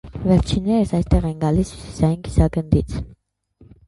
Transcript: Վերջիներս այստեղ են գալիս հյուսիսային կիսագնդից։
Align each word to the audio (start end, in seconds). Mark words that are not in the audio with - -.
Վերջիներս 0.27 0.93
այստեղ 0.99 1.27
են 1.31 1.35
գալիս 1.43 1.73
հյուսիսային 1.73 2.15
կիսագնդից։ 2.29 2.97